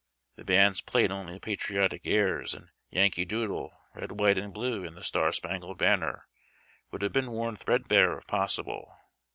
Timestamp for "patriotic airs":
1.39-2.55